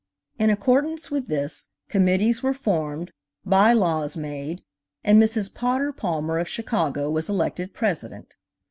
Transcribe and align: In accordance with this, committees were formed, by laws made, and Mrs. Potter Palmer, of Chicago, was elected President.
In 0.39 0.49
accordance 0.49 1.11
with 1.11 1.27
this, 1.27 1.67
committees 1.87 2.41
were 2.41 2.55
formed, 2.55 3.11
by 3.45 3.71
laws 3.71 4.17
made, 4.17 4.63
and 5.03 5.21
Mrs. 5.21 5.53
Potter 5.53 5.91
Palmer, 5.93 6.39
of 6.39 6.49
Chicago, 6.49 7.07
was 7.11 7.29
elected 7.29 7.75
President. 7.75 8.35